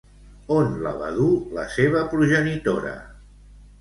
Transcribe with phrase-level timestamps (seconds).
[0.55, 2.95] On la va dur la seva progenitora?